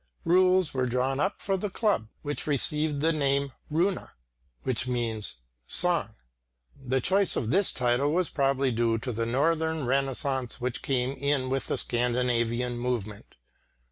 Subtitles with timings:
[0.25, 4.13] Rules were drawn up for the club, which received the name "Runa,"
[4.65, 5.21] i.e.
[5.67, 6.15] "song."
[6.75, 11.51] The choice of this title was probably due to the Northern renaissance which came in
[11.51, 13.35] with the Scandinavian movement.